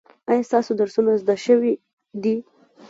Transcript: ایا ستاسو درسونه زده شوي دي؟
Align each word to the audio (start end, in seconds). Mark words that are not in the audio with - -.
ایا 0.29 0.47
ستاسو 0.49 0.71
درسونه 0.81 1.11
زده 1.21 1.35
شوي 1.45 1.71
دي؟ 2.21 2.35